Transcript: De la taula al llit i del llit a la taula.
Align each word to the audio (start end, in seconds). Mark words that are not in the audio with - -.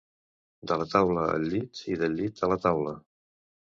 De 0.69 0.77
la 0.81 0.87
taula 0.93 1.27
al 1.35 1.45
llit 1.51 1.83
i 1.93 1.99
del 2.05 2.17
llit 2.21 2.45
a 2.49 2.53
la 2.53 2.59
taula. 2.67 2.97